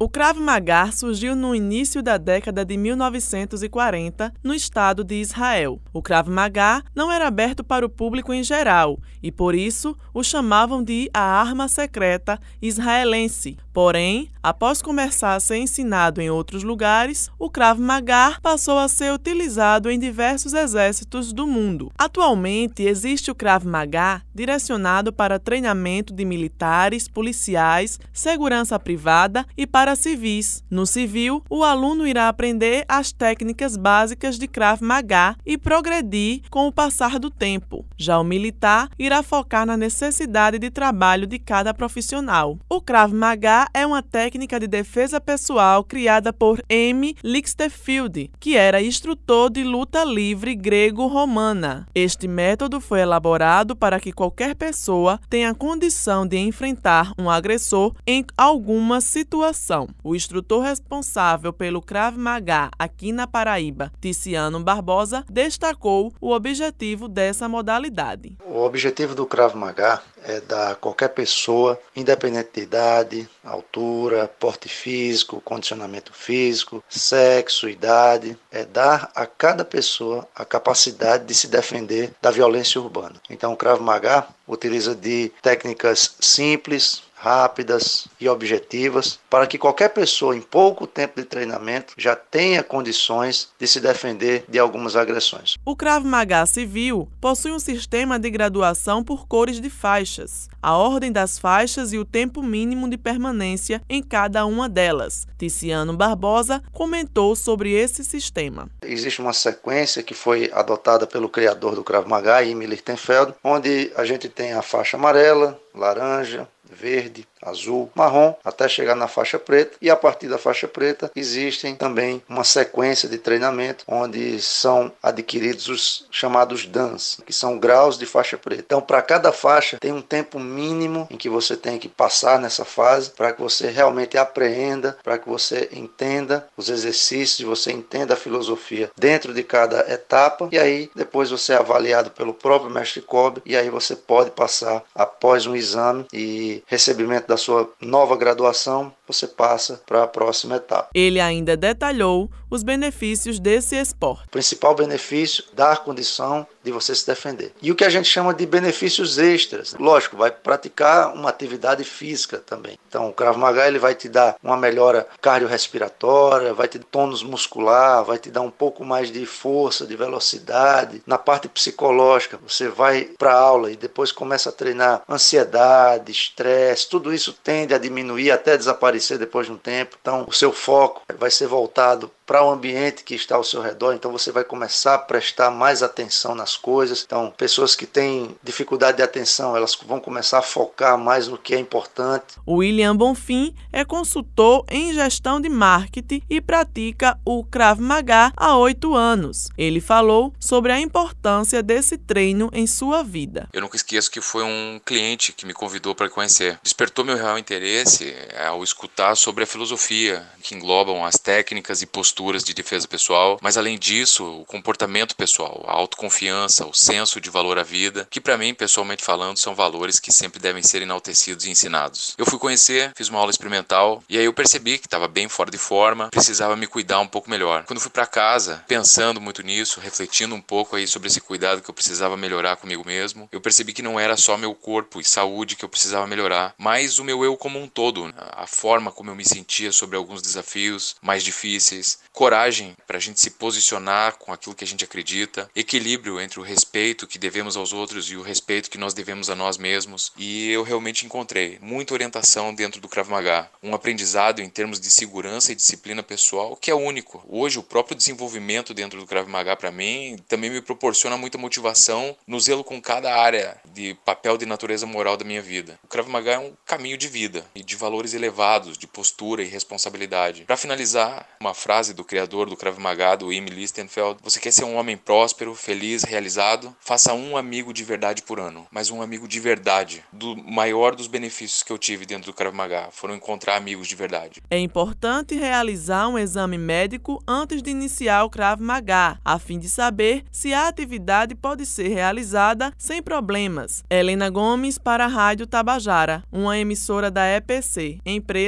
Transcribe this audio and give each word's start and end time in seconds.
O 0.00 0.08
Krav 0.08 0.38
Maga 0.38 0.92
surgiu 0.92 1.34
no 1.34 1.56
início 1.56 2.00
da 2.00 2.16
década 2.16 2.64
de 2.64 2.76
1940 2.76 4.32
no 4.44 4.54
estado 4.54 5.02
de 5.02 5.16
Israel. 5.16 5.80
O 5.92 6.00
Krav 6.00 6.30
Maga 6.30 6.84
não 6.94 7.10
era 7.10 7.26
aberto 7.26 7.64
para 7.64 7.84
o 7.84 7.88
público 7.88 8.32
em 8.32 8.44
geral 8.44 9.00
e 9.20 9.32
por 9.32 9.56
isso 9.56 9.96
o 10.14 10.22
chamavam 10.22 10.84
de 10.84 11.10
a 11.12 11.20
arma 11.20 11.66
secreta 11.66 12.38
israelense. 12.62 13.56
Porém, 13.72 14.30
após 14.42 14.82
começar 14.82 15.34
a 15.34 15.40
ser 15.40 15.58
ensinado 15.58 16.20
em 16.20 16.30
outros 16.30 16.62
lugares, 16.62 17.30
o 17.38 17.50
Krav 17.50 17.80
Maga 17.80 18.38
passou 18.40 18.78
a 18.78 18.88
ser 18.88 19.12
utilizado 19.12 19.90
em 19.90 19.98
diversos 19.98 20.52
exércitos 20.52 21.32
do 21.32 21.46
mundo. 21.46 21.90
Atualmente 21.96 22.82
existe 22.82 23.30
o 23.30 23.34
Krav 23.34 23.64
Maga 23.64 24.22
direcionado 24.34 25.12
para 25.12 25.38
treinamento 25.38 26.12
de 26.12 26.24
militares, 26.24 27.08
policiais, 27.08 27.98
segurança 28.12 28.78
privada 28.78 29.46
e 29.56 29.66
para 29.66 29.87
para 29.88 29.96
civis. 29.96 30.62
No 30.70 30.84
civil, 30.84 31.42
o 31.48 31.64
aluno 31.64 32.06
irá 32.06 32.28
aprender 32.28 32.84
as 32.86 33.10
técnicas 33.10 33.74
básicas 33.74 34.38
de 34.38 34.46
Krav 34.46 34.82
Maga 34.82 35.34
e 35.46 35.56
progredir 35.56 36.42
com 36.50 36.66
o 36.66 36.72
passar 36.72 37.18
do 37.18 37.30
tempo. 37.30 37.86
Já 37.96 38.18
o 38.18 38.24
militar 38.24 38.90
irá 38.98 39.22
focar 39.22 39.64
na 39.64 39.78
necessidade 39.78 40.58
de 40.58 40.68
trabalho 40.68 41.26
de 41.26 41.38
cada 41.38 41.72
profissional. 41.72 42.58
O 42.68 42.82
Krav 42.82 43.14
Maga 43.14 43.66
é 43.72 43.86
uma 43.86 44.02
técnica 44.02 44.60
de 44.60 44.66
defesa 44.66 45.18
pessoal 45.22 45.82
criada 45.82 46.34
por 46.34 46.62
M. 46.68 47.16
Lichtenfield, 47.24 48.30
que 48.38 48.58
era 48.58 48.82
instrutor 48.82 49.48
de 49.48 49.64
luta 49.64 50.04
livre 50.04 50.54
grego-romana. 50.54 51.86
Este 51.94 52.28
método 52.28 52.78
foi 52.78 53.00
elaborado 53.00 53.74
para 53.74 53.98
que 53.98 54.12
qualquer 54.12 54.54
pessoa 54.54 55.18
tenha 55.30 55.54
condição 55.54 56.26
de 56.26 56.36
enfrentar 56.36 57.14
um 57.18 57.30
agressor 57.30 57.94
em 58.06 58.22
alguma 58.36 59.00
situação. 59.00 59.77
O 60.02 60.16
instrutor 60.16 60.62
responsável 60.62 61.52
pelo 61.52 61.82
Krav 61.82 62.16
Maga 62.16 62.70
aqui 62.78 63.12
na 63.12 63.26
Paraíba, 63.26 63.92
Ticiano 64.00 64.58
Barbosa, 64.60 65.24
destacou 65.30 66.12
o 66.20 66.32
objetivo 66.32 67.06
dessa 67.06 67.48
modalidade. 67.48 68.36
O 68.44 68.62
objetivo 68.62 69.14
do 69.14 69.26
Krav 69.26 69.54
Maga 69.54 70.00
é 70.22 70.40
dar 70.40 70.72
a 70.72 70.74
qualquer 70.74 71.08
pessoa, 71.08 71.78
independente 71.94 72.50
de 72.54 72.60
idade, 72.62 73.28
altura, 73.44 74.30
porte 74.38 74.68
físico, 74.68 75.40
condicionamento 75.40 76.12
físico, 76.12 76.82
sexo, 76.88 77.68
idade, 77.68 78.36
é 78.50 78.64
dar 78.64 79.10
a 79.14 79.26
cada 79.26 79.64
pessoa 79.64 80.26
a 80.34 80.44
capacidade 80.44 81.24
de 81.24 81.34
se 81.34 81.46
defender 81.48 82.12
da 82.20 82.30
violência 82.30 82.80
urbana. 82.80 83.14
Então, 83.30 83.52
o 83.52 83.56
Krav 83.56 83.80
Maga 83.80 84.26
utiliza 84.46 84.94
de 84.94 85.30
técnicas 85.42 86.16
simples, 86.20 87.02
rápidas 87.18 88.06
e 88.20 88.28
objetivas 88.28 89.18
para 89.28 89.46
que 89.46 89.58
qualquer 89.58 89.88
pessoa 89.90 90.36
em 90.36 90.40
pouco 90.40 90.86
tempo 90.86 91.20
de 91.20 91.26
treinamento 91.26 91.94
já 91.96 92.14
tenha 92.14 92.62
condições 92.62 93.48
de 93.58 93.66
se 93.66 93.80
defender 93.80 94.44
de 94.48 94.58
algumas 94.58 94.94
agressões. 94.94 95.56
O 95.64 95.74
Krav 95.74 96.04
Maga 96.04 96.46
Civil 96.46 97.08
possui 97.20 97.50
um 97.50 97.58
sistema 97.58 98.18
de 98.18 98.30
graduação 98.30 99.02
por 99.02 99.26
cores 99.26 99.60
de 99.60 99.68
faixas, 99.68 100.48
a 100.62 100.76
ordem 100.76 101.10
das 101.10 101.38
faixas 101.38 101.92
e 101.92 101.98
o 101.98 102.04
tempo 102.04 102.42
mínimo 102.42 102.88
de 102.88 102.96
permanência 102.96 103.82
em 103.88 104.02
cada 104.02 104.46
uma 104.46 104.68
delas. 104.68 105.26
Ticiano 105.36 105.96
Barbosa 105.96 106.62
comentou 106.72 107.34
sobre 107.34 107.72
esse 107.72 108.04
sistema. 108.04 108.68
Existe 108.82 109.20
uma 109.20 109.32
sequência 109.32 110.02
que 110.02 110.14
foi 110.14 110.50
adotada 110.52 111.06
pelo 111.06 111.28
criador 111.28 111.74
do 111.74 111.84
Krav 111.84 112.08
Maga, 112.08 112.44
Emil 112.44 112.68
Lichtenfeld, 112.68 113.34
onde 113.42 113.92
a 113.96 114.04
gente 114.04 114.28
tem 114.28 114.52
a 114.52 114.62
faixa 114.62 114.96
amarela, 114.96 115.58
laranja, 115.74 116.48
verde, 116.70 117.24
azul, 117.42 117.90
marrom, 117.94 118.34
até 118.44 118.68
chegar 118.68 118.94
na 118.94 119.08
faixa 119.08 119.38
preta. 119.38 119.76
E 119.80 119.90
a 119.90 119.96
partir 119.96 120.28
da 120.28 120.38
faixa 120.38 120.68
preta 120.68 121.10
existem 121.14 121.74
também 121.74 122.22
uma 122.28 122.44
sequência 122.44 123.08
de 123.08 123.18
treinamento 123.18 123.84
onde 123.86 124.40
são 124.40 124.92
adquiridos 125.02 125.68
os 125.68 126.06
chamados 126.10 126.66
DANs, 126.66 127.18
que 127.24 127.32
são 127.32 127.58
graus 127.58 127.98
de 127.98 128.06
faixa 128.06 128.36
preta. 128.36 128.62
Então, 128.64 128.80
para 128.80 129.02
cada 129.02 129.32
faixa 129.32 129.78
tem 129.78 129.92
um 129.92 130.02
tempo 130.02 130.38
mínimo 130.38 131.06
em 131.10 131.16
que 131.16 131.28
você 131.28 131.56
tem 131.56 131.78
que 131.78 131.88
passar 131.88 132.38
nessa 132.38 132.64
fase 132.64 133.10
para 133.10 133.32
que 133.32 133.40
você 133.40 133.70
realmente 133.70 134.16
apreenda, 134.16 134.96
para 135.02 135.18
que 135.18 135.28
você 135.28 135.68
entenda 135.72 136.48
os 136.56 136.68
exercícios, 136.68 137.48
você 137.48 137.72
entenda 137.72 138.14
a 138.14 138.16
filosofia 138.16 138.90
dentro 138.96 139.32
de 139.32 139.42
cada 139.42 139.92
etapa 139.92 140.48
e 140.50 140.58
aí 140.58 140.90
depois 140.94 141.30
você 141.30 141.52
é 141.52 141.56
avaliado 141.56 142.10
pelo 142.10 142.34
próprio 142.34 142.70
mestre 142.70 143.00
Kobe 143.02 143.42
e 143.44 143.56
aí 143.56 143.70
você 143.70 143.94
pode 143.94 144.30
passar 144.30 144.82
após 144.94 145.46
um 145.46 145.54
exame 145.54 146.06
e 146.12 146.62
recebimento 146.66 147.27
da 147.28 147.36
sua 147.36 147.70
nova 147.78 148.16
graduação, 148.16 148.90
você 149.08 149.26
passa 149.26 149.80
para 149.86 150.04
a 150.04 150.06
próxima 150.06 150.56
etapa. 150.56 150.90
Ele 150.94 151.20
ainda 151.20 151.56
detalhou 151.56 152.30
os 152.50 152.62
benefícios 152.62 153.38
desse 153.38 153.76
esporte. 153.76 154.26
O 154.26 154.30
principal 154.30 154.74
benefício, 154.74 155.44
dar 155.52 155.78
condição 155.84 156.46
de 156.62 156.70
você 156.70 156.94
se 156.94 157.06
defender. 157.06 157.52
E 157.62 157.70
o 157.70 157.74
que 157.74 157.84
a 157.84 157.88
gente 157.88 158.08
chama 158.08 158.34
de 158.34 158.44
benefícios 158.46 159.18
extras. 159.18 159.74
Lógico, 159.78 160.16
vai 160.16 160.30
praticar 160.30 161.14
uma 161.14 161.30
atividade 161.30 161.84
física 161.84 162.38
também. 162.38 162.78
Então, 162.88 163.08
o 163.08 163.12
Krav 163.12 163.36
Maga 163.38 163.66
ele 163.66 163.78
vai 163.78 163.94
te 163.94 164.08
dar 164.08 164.36
uma 164.42 164.56
melhora 164.56 165.06
cardiorrespiratória, 165.20 166.54
vai 166.54 166.68
te 166.68 166.78
dar 166.78 166.86
tônus 166.90 167.22
muscular, 167.22 168.04
vai 168.04 168.18
te 168.18 168.30
dar 168.30 168.40
um 168.40 168.50
pouco 168.50 168.84
mais 168.84 169.10
de 169.10 169.24
força, 169.26 169.86
de 169.86 169.96
velocidade. 169.96 171.02
Na 171.06 171.18
parte 171.18 171.48
psicológica, 171.48 172.38
você 172.38 172.68
vai 172.68 173.10
para 173.18 173.32
aula 173.32 173.70
e 173.70 173.76
depois 173.76 174.12
começa 174.12 174.48
a 174.48 174.52
treinar 174.52 175.02
ansiedade, 175.08 176.12
estresse, 176.12 176.88
tudo 176.88 177.12
isso 177.12 177.32
tende 177.32 177.74
a 177.74 177.78
diminuir 177.78 178.30
até 178.30 178.56
desaparecer 178.56 178.97
depois 179.18 179.46
de 179.46 179.52
um 179.52 179.58
tempo. 179.58 179.96
Então, 180.00 180.24
o 180.26 180.32
seu 180.32 180.52
foco 180.52 181.02
vai 181.18 181.30
ser 181.30 181.46
voltado 181.46 182.10
para 182.28 182.44
o 182.44 182.50
ambiente 182.50 183.04
que 183.04 183.14
está 183.14 183.36
ao 183.36 183.44
seu 183.44 183.62
redor, 183.62 183.94
então 183.94 184.12
você 184.12 184.30
vai 184.30 184.44
começar 184.44 184.94
a 184.94 184.98
prestar 184.98 185.50
mais 185.50 185.82
atenção 185.82 186.34
nas 186.34 186.58
coisas. 186.58 187.02
Então, 187.06 187.32
pessoas 187.34 187.74
que 187.74 187.86
têm 187.86 188.36
dificuldade 188.42 188.98
de 188.98 189.02
atenção, 189.02 189.56
elas 189.56 189.74
vão 189.86 189.98
começar 189.98 190.40
a 190.40 190.42
focar 190.42 190.98
mais 190.98 191.26
no 191.26 191.38
que 191.38 191.54
é 191.54 191.58
importante. 191.58 192.36
O 192.44 192.56
William 192.56 192.94
Bonfim 192.94 193.54
é 193.72 193.82
consultor 193.82 194.62
em 194.68 194.92
gestão 194.92 195.40
de 195.40 195.48
marketing 195.48 196.22
e 196.28 196.38
pratica 196.38 197.18
o 197.24 197.42
Krav 197.44 197.80
Maga 197.80 198.30
há 198.36 198.58
oito 198.58 198.94
anos. 198.94 199.48
Ele 199.56 199.80
falou 199.80 200.34
sobre 200.38 200.70
a 200.70 200.78
importância 200.78 201.62
desse 201.62 201.96
treino 201.96 202.50
em 202.52 202.66
sua 202.66 203.02
vida. 203.02 203.48
Eu 203.54 203.62
nunca 203.62 203.76
esqueço 203.76 204.10
que 204.10 204.20
foi 204.20 204.42
um 204.42 204.78
cliente 204.84 205.32
que 205.32 205.46
me 205.46 205.54
convidou 205.54 205.94
para 205.94 206.10
conhecer. 206.10 206.58
Despertou 206.62 207.06
meu 207.06 207.16
real 207.16 207.38
interesse 207.38 208.14
ao 208.46 208.62
escutar 208.62 208.87
sobre 209.14 209.44
a 209.44 209.46
filosofia 209.46 210.26
que 210.42 210.54
englobam 210.54 211.04
as 211.04 211.16
técnicas 211.16 211.82
e 211.82 211.86
posturas 211.86 212.42
de 212.42 212.54
defesa 212.54 212.88
pessoal, 212.88 213.38
mas 213.42 213.56
além 213.56 213.78
disso, 213.78 214.40
o 214.40 214.44
comportamento 214.44 215.14
pessoal, 215.14 215.64
a 215.66 215.72
autoconfiança, 215.72 216.66
o 216.66 216.74
senso 216.74 217.20
de 217.20 217.30
valor 217.30 217.58
à 217.58 217.62
vida, 217.62 218.06
que 218.10 218.20
para 218.20 218.36
mim, 218.38 218.54
pessoalmente 218.54 219.04
falando, 219.04 219.38
são 219.38 219.54
valores 219.54 220.00
que 220.00 220.12
sempre 220.12 220.40
devem 220.40 220.62
ser 220.62 220.82
enaltecidos 220.82 221.44
e 221.44 221.50
ensinados. 221.50 222.14
Eu 222.18 222.26
fui 222.26 222.38
conhecer, 222.38 222.92
fiz 222.96 223.08
uma 223.08 223.18
aula 223.18 223.30
experimental 223.30 224.02
e 224.08 224.18
aí 224.18 224.24
eu 224.24 224.32
percebi 224.32 224.78
que 224.78 224.86
estava 224.86 225.06
bem 225.06 225.28
fora 225.28 225.50
de 225.50 225.58
forma, 225.58 226.08
precisava 226.08 226.56
me 226.56 226.66
cuidar 226.66 227.00
um 227.00 227.08
pouco 227.08 227.30
melhor. 227.30 227.64
Quando 227.64 227.80
fui 227.80 227.90
para 227.90 228.06
casa, 228.06 228.64
pensando 228.66 229.20
muito 229.20 229.42
nisso, 229.42 229.80
refletindo 229.80 230.34
um 230.34 230.40
pouco 230.40 230.76
aí 230.76 230.86
sobre 230.86 231.08
esse 231.08 231.20
cuidado 231.20 231.62
que 231.62 231.70
eu 231.70 231.74
precisava 231.74 232.16
melhorar 232.16 232.56
comigo 232.56 232.84
mesmo, 232.86 233.28
eu 233.30 233.40
percebi 233.40 233.72
que 233.72 233.82
não 233.82 233.98
era 233.98 234.16
só 234.16 234.36
meu 234.36 234.54
corpo 234.54 235.00
e 235.00 235.04
saúde 235.04 235.56
que 235.56 235.64
eu 235.64 235.68
precisava 235.68 236.06
melhorar, 236.06 236.54
mas 236.58 236.98
o 236.98 237.04
meu 237.04 237.24
eu 237.24 237.36
como 237.36 237.58
um 237.58 237.68
todo, 237.68 238.12
a 238.16 238.46
forma 238.46 238.77
como 238.92 239.10
eu 239.10 239.14
me 239.14 239.24
sentia 239.24 239.72
sobre 239.72 239.96
alguns 239.96 240.22
desafios 240.22 240.96
mais 241.02 241.24
difíceis, 241.24 241.98
coragem 242.12 242.76
para 242.86 242.96
a 242.96 243.00
gente 243.00 243.20
se 243.20 243.30
posicionar 243.30 244.16
com 244.16 244.32
aquilo 244.32 244.54
que 244.54 244.64
a 244.64 244.66
gente 244.66 244.84
acredita, 244.84 245.50
equilíbrio 245.54 246.20
entre 246.20 246.40
o 246.40 246.42
respeito 246.42 247.06
que 247.06 247.18
devemos 247.18 247.56
aos 247.56 247.72
outros 247.72 248.10
e 248.10 248.16
o 248.16 248.22
respeito 248.22 248.70
que 248.70 248.78
nós 248.78 248.94
devemos 248.94 249.30
a 249.30 249.34
nós 249.34 249.58
mesmos. 249.58 250.12
E 250.16 250.50
eu 250.50 250.62
realmente 250.62 251.04
encontrei 251.04 251.58
muita 251.60 251.94
orientação 251.94 252.54
dentro 252.54 252.80
do 252.80 252.88
Krav 252.88 253.10
Maga, 253.10 253.50
um 253.62 253.74
aprendizado 253.74 254.40
em 254.40 254.48
termos 254.48 254.80
de 254.80 254.90
segurança 254.90 255.52
e 255.52 255.54
disciplina 255.54 256.02
pessoal 256.02 256.56
que 256.56 256.70
é 256.70 256.74
único. 256.74 257.24
Hoje 257.28 257.58
o 257.58 257.62
próprio 257.62 257.96
desenvolvimento 257.96 258.74
dentro 258.74 258.98
do 258.98 259.06
Krav 259.06 259.28
Maga 259.28 259.56
para 259.56 259.70
mim 259.70 260.16
também 260.28 260.50
me 260.50 260.60
proporciona 260.60 261.16
muita 261.16 261.38
motivação 261.38 262.16
no 262.26 262.38
zelo 262.40 262.64
com 262.64 262.80
cada 262.80 263.14
área 263.14 263.60
de 263.72 263.94
papel 264.04 264.36
de 264.36 264.46
natureza 264.46 264.86
moral 264.86 265.16
da 265.16 265.24
minha 265.24 265.42
vida. 265.42 265.78
O 265.82 265.88
Krav 265.88 266.08
Maga 266.08 266.32
é 266.32 266.38
um 266.38 266.52
caminho 266.66 266.98
de 266.98 267.08
vida 267.08 267.44
e 267.54 267.62
de 267.62 267.76
valores 267.76 268.12
elevados, 268.12 268.67
de 268.76 268.86
postura 268.86 269.42
e 269.42 269.46
responsabilidade. 269.46 270.44
Para 270.44 270.56
finalizar, 270.56 271.26
uma 271.40 271.54
frase 271.54 271.94
do 271.94 272.04
criador 272.04 272.50
do 272.50 272.56
Krav 272.56 272.78
Maga, 272.78 273.16
do 273.16 273.32
Imi 273.32 273.50
Listenfeld. 273.50 274.18
Você 274.22 274.40
quer 274.40 274.50
ser 274.50 274.64
um 274.64 274.76
homem 274.76 274.96
próspero, 274.96 275.54
feliz, 275.54 276.02
realizado? 276.02 276.74
Faça 276.80 277.14
um 277.14 277.36
amigo 277.36 277.72
de 277.72 277.84
verdade 277.84 278.22
por 278.22 278.40
ano. 278.40 278.66
Mas 278.70 278.90
um 278.90 279.00
amigo 279.00 279.28
de 279.28 279.40
verdade. 279.40 280.04
Do 280.12 280.36
maior 280.36 280.94
dos 280.94 281.06
benefícios 281.06 281.62
que 281.62 281.72
eu 281.72 281.78
tive 281.78 282.04
dentro 282.04 282.32
do 282.32 282.34
Krav 282.34 282.54
Maga 282.54 282.88
foram 282.90 283.14
encontrar 283.14 283.56
amigos 283.56 283.88
de 283.88 283.94
verdade. 283.94 284.42
É 284.50 284.58
importante 284.58 285.34
realizar 285.34 286.08
um 286.08 286.18
exame 286.18 286.58
médico 286.58 287.22
antes 287.26 287.62
de 287.62 287.70
iniciar 287.70 288.24
o 288.24 288.30
Krav 288.30 288.60
Maga, 288.60 289.18
a 289.24 289.38
fim 289.38 289.58
de 289.58 289.68
saber 289.68 290.24
se 290.30 290.52
a 290.52 290.68
atividade 290.68 291.34
pode 291.34 291.64
ser 291.64 291.88
realizada 291.88 292.72
sem 292.76 293.02
problemas. 293.02 293.84
Helena 293.88 294.28
Gomes 294.30 294.78
para 294.78 295.04
a 295.04 295.08
Rádio 295.08 295.46
Tabajara, 295.46 296.22
uma 296.32 296.58
emissora 296.58 297.10
da 297.10 297.26
EPC, 297.26 298.00
empresa 298.04 298.47